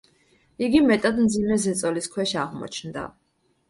იგი 0.67 0.81
მეტად 0.87 1.21
მძიმე 1.27 1.59
ზეწოლის 1.69 2.13
ქვეშ 2.19 2.37
აღმოჩნდა. 2.49 3.09